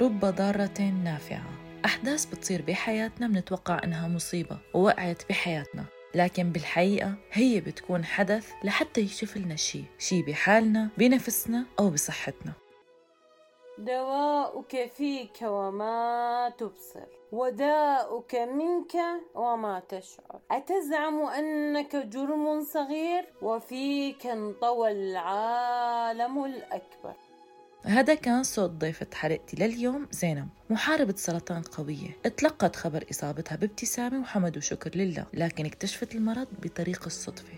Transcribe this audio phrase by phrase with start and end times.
[0.00, 1.44] رب ضارة نافعة.
[1.84, 5.84] أحداث بتصير بحياتنا بنتوقع إنها مصيبة ووقعت بحياتنا
[6.14, 12.52] لكن بالحقيقة هي بتكون حدث لحتى يكشف لنا شي شي بحالنا بنفسنا أو بصحتنا.
[13.78, 18.96] دواؤك فيك وما تبصر وداؤك منك
[19.34, 20.40] وما تشعر.
[20.50, 27.14] أتزعم أنك جرم صغير؟ وفيك انطوى العالم الأكبر.
[27.84, 30.48] هذا كان صوت ضيفة حلقتي لليوم زينب.
[30.70, 32.16] محاربة سرطان قوية.
[32.26, 37.54] اتلقت خبر إصابتها بابتسامة وحمد وشكر لله لكن اكتشفت المرض بطريق الصدفة.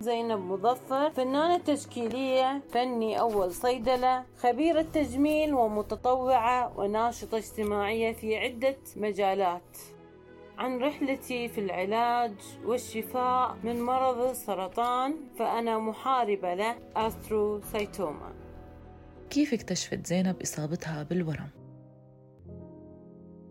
[0.00, 9.78] زينب مظفر فنانة تشكيلية فني أول صيدلة خبيرة تجميل ومتطوعة وناشطة اجتماعية في عدة مجالات.
[10.58, 12.34] عن رحلتي في العلاج
[12.64, 18.45] والشفاء من مرض السرطان فأنا محاربة له أستروسايتوما
[19.30, 21.50] كيف اكتشفت زينب إصابتها بالورم؟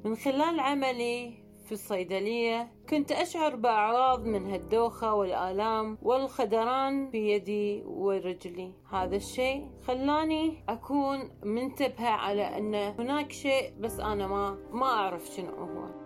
[0.06, 8.74] من خلال عملي في الصيدلية كنت أشعر بأعراض من الدوخة والآلام والخدران في يدي ورجلي
[8.92, 15.50] هذا الشيء خلاني أكون منتبهة على أن هناك شيء بس أنا ما ما أعرف شنو
[15.52, 16.05] هو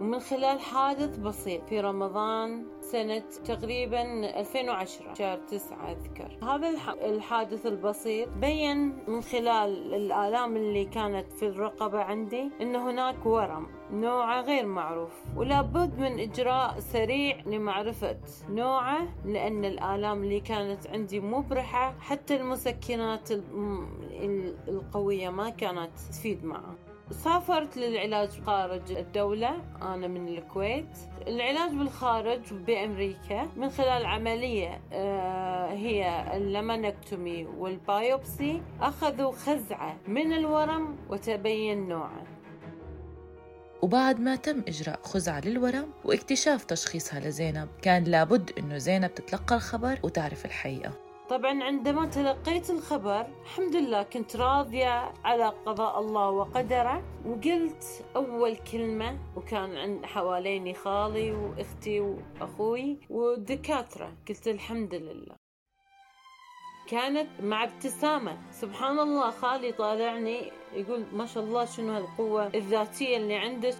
[0.00, 4.02] ومن خلال حادث بسيط في رمضان سنة تقريبا
[4.40, 6.38] 2010 شهر 9 أذكر.
[6.42, 6.68] هذا
[7.04, 14.40] الحادث البسيط بين من خلال الآلام اللي كانت في الرقبة عندي أن هناك ورم نوعه
[14.40, 18.16] غير معروف ولا بد من إجراء سريع لمعرفة
[18.48, 23.30] نوعه لأن الآلام اللي كانت عندي مبرحة حتى المسكنات
[24.68, 26.74] القوية ما كانت تفيد معه.
[27.10, 30.98] سافرت للعلاج خارج الدولة أنا من الكويت.
[31.26, 33.48] العلاج بالخارج بأمريكا.
[33.56, 42.22] من خلال عملية آه، هي ال lumpectomy وال biopsy أخذوا خزعة من الورم وتبين نوعه.
[43.82, 49.98] وبعد ما تم إجراء خزعة للورم واكتشاف تشخيصها لزينب كان لابد أنه زينب تتلقى الخبر
[50.02, 51.03] وتعرف الحقيقة.
[51.28, 59.18] طبعا عندما تلقيت الخبر الحمد لله كنت راضية على قضاء الله وقدره وقلت أول كلمة
[59.36, 65.36] وكان عند حواليني خالي وأختي وأخوي والدكاترة قلت الحمد لله.
[66.88, 68.38] كانت مع ابتسامة.
[68.52, 73.76] سبحان الله خالي طالعني يقول ما شاء الله شنو هالقوة الذاتية اللي عندك.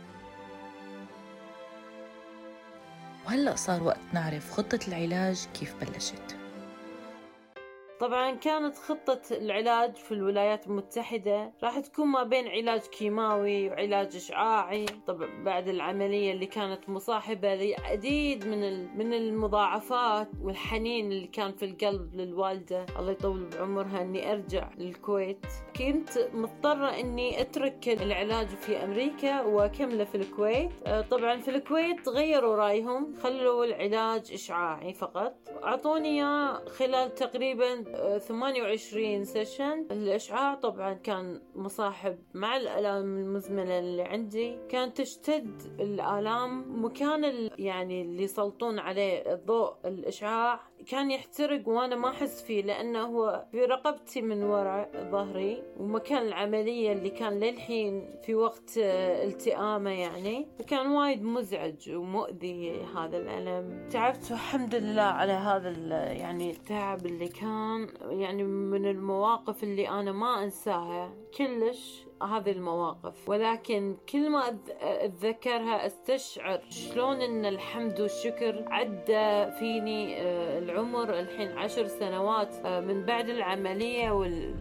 [3.27, 6.44] وهلأ صار وقت نعرف خطة العلاج كيف بلشت.
[8.05, 11.53] طبعا كانت خطة العلاج في الولايات المتحدة.
[11.63, 14.87] راح تكون ما بين علاج كيماوي وعلاج إشعاعي.
[15.07, 22.15] طبعا بعد العملية اللي كانت مصاحبة لعديد من من المضاعفات والحنين اللي كان في القلب
[22.15, 22.87] للوالدة.
[22.99, 25.47] الله يطول بعمرها إني أرجع للكويت.
[25.77, 30.71] كنت مضطرة إني أترك العلاج في أمريكا وأكمله في الكويت.
[30.87, 33.15] آه، طبعا في الكويت غيروا رأيهم.
[33.23, 35.35] خلوا العلاج إشعاعي فقط.
[35.65, 36.25] أعطوني
[36.69, 37.85] خلال تقريبا
[38.19, 44.59] 28 سيشن الإشعاع طبعا كان مصاحب مع الآلام المزمنة اللي عندي.
[44.69, 52.43] كانت تشتد الآلام مكان يعني اللي يسلطون عليه الضوء الإشعاع كان يحترق وأنا ما أحس
[52.43, 58.79] فيه لأنه هو في رقبتي من وراء ظهري ومكان العملية اللي كان للحين في وقت
[58.79, 60.49] التئامة يعني.
[60.59, 63.89] فكان وايد مزعج ومؤذي هذا الألم.
[63.89, 65.71] تعبت والحمد لله على هذا
[66.13, 67.74] يعني التعب اللي كان.
[68.11, 73.29] يعني من المواقف اللي أنا ما أنساها كلش هذه المواقف.
[73.29, 81.87] ولكن كل ما أتذكرها أستشعر شلون إن الحمد والشكر عدى فيني آه، العمر الحين عشر
[81.87, 84.11] سنوات آه، من بعد العملية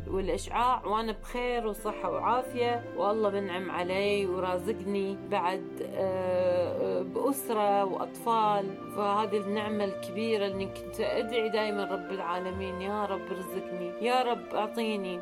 [0.08, 0.86] والإشعاع.
[0.86, 2.84] وأنا بخير وصحة وعافية.
[2.98, 11.84] والله منعم علي ورازقني بعد آه، بأسرة وأطفال فهذه النعمة الكبيرة اللي كنت أدعي دائما
[11.84, 15.20] رب العالمين يا رب ارزقني يا رب أعطيني.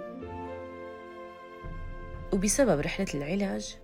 [2.34, 3.78] وبسبب رحلة العلاج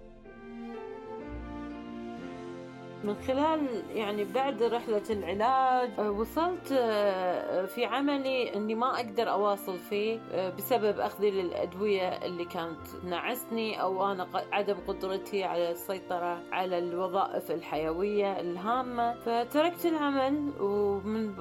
[3.03, 9.77] من خلال يعني بعد رحلة العلاج آه، وصلت آه، في عملي إني ما أقدر أواصل
[9.77, 16.77] فيه آه، بسبب أخذي للأدوية اللي كانت تنعسني أو أنا عدم قدرتي على السيطرة على
[16.77, 19.13] الوظائف الحيوية الهامة.
[19.13, 21.33] فتركت العمل ومن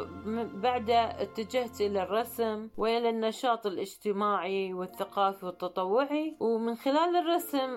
[0.61, 6.37] بعده اتجهت إلى الرسم وإلى النشاط الاجتماعي والثقافي والتطوعي.
[6.41, 7.76] ومن خلال الرسم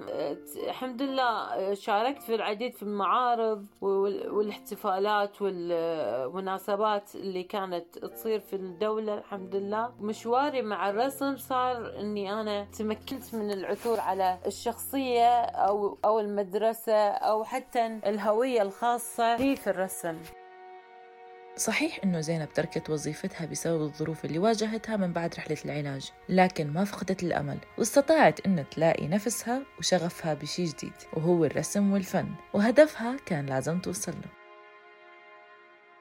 [0.67, 9.55] الحمد لله شاركت في العديد في المعارض والاحتفالات والمناسبات اللي كانت تصير في الدولة الحمد
[9.55, 9.91] لله.
[9.99, 17.43] مشواري مع الرسم صار إني أنا تمكنت من العثور على الشخصية أو أو المدرسة أو
[17.43, 20.17] حتى الهوية الخاصة لي في الرسم.
[21.59, 26.83] صحيح إنه زينب تركت وظيفتها بسبب الظروف اللي واجهتها من بعد رحلة العلاج لكن ما
[26.83, 33.79] فقدت الأمل واستطاعت إنها تلاقي نفسها وشغفها بشي جديد وهو الرسم والفن وهدفها كان لازم
[33.79, 34.38] توصل له.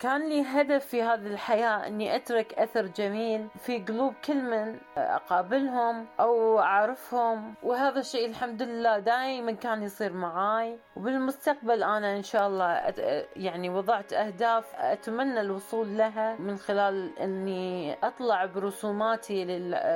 [0.00, 6.06] كان لي هدف في هذه الحياة أني أترك أثر جميل في قلوب كل من أقابلهم
[6.21, 10.79] أو أعرفهم وهذا الشيء الحمد لله دائما كان يصير معاي.
[10.97, 12.95] وبالمستقبل أنا إن شاء الله
[13.37, 19.45] يعني وضعت أهداف أتمنى الوصول لها من خلال أني أطلع برسوماتي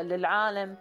[0.02, 0.76] للعالم.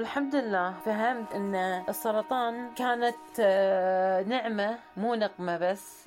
[0.00, 0.74] الحمد لله.
[0.84, 1.54] فهمت إن
[1.88, 6.06] السرطان كانت آه، نعمة مو نقمة بس.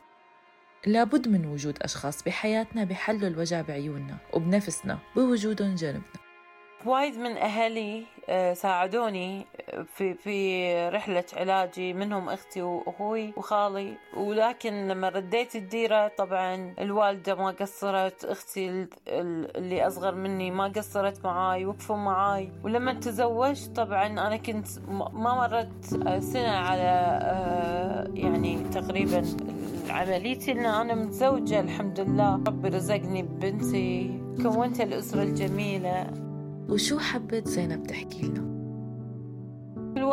[0.86, 6.02] لابد من وجود أشخاص بحياتنا بحلوا الوجع بعيوننا وبنفسنا بوجودهم جنبنا
[6.86, 9.46] وايد من أهلي آه، ساعدوني
[9.96, 13.94] في في رحلة علاجي منهم أختي وأخوي وخالي.
[14.18, 21.66] ولكن لما رديت الديرة طبعا الوالدة ما قصرت أختي اللي أصغر مني ما قصرت معاي
[21.66, 22.52] وقفوا معاي.
[22.64, 25.86] ولما تزوجت طبعا أنا كنت ما مرت
[26.24, 29.24] سنة على آه، يعني تقريبا
[29.90, 32.36] عمليتي إن أنا متزوجة الحمد لله.
[32.48, 36.08] ربي رزقني ببنتي كونت الأسرة الجميلة.
[36.70, 38.53] وشو حبت زينب تحكي لنا؟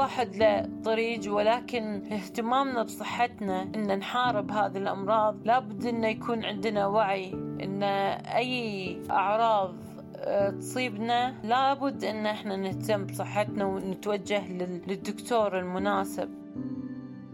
[0.00, 5.36] واحد له طريق ولكن اهتمامنا بصحتنا إن نحارب هذه الأمراض.
[5.44, 9.74] لابد إنه يكون عندنا وعي إن أي أعراض
[10.16, 16.28] آه، تصيبنا لابد إن إحنا نهتم بصحتنا ونتوجه للدكتور المناسب.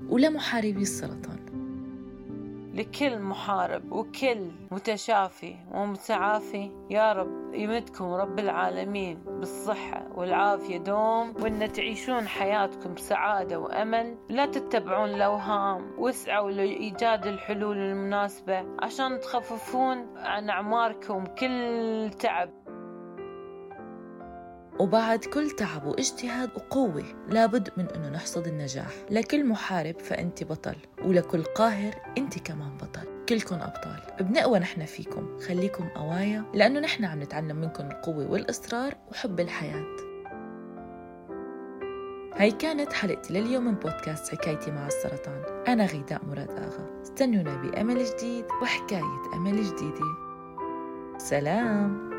[0.08, 1.36] ولمحاربي السرطان.
[2.76, 6.70] لكل محارب وكل متشافي ومتعافي.
[6.90, 14.19] يا رب يمدكم رب العالمين بالصحة والعافية دوم وإن تعيشون حياتكم بسعادة وأمل.
[14.28, 22.65] لا تتبعون الأوهام واسعوا لإيجاد الحلول المناسبة عشان تخففون عن أعماركم كل تعب.
[24.78, 28.90] وبعد كل تعب واجتهاد وقوة لابد من أنه نحصد النجاح.
[29.11, 33.25] لكل محارب فأنت بطل ولكل قاهر أنت كمان بطل.
[33.28, 34.02] كلكم أبطال.
[34.20, 35.38] بنقوى نحن فيكم.
[35.38, 39.96] خليكم قوايا لأنه نحن عم نتعلم منكم القوة والإصرار وحب الحياة.
[42.34, 45.43] هاي كانت حلقتي لليوم من بودكاست حكايتي مع السرطان.
[45.69, 47.02] أنا غيداء مراد آغا.
[47.02, 50.06] استنونا بأمل جديد وحكاية أمل جديدة.
[51.19, 52.15] سلام!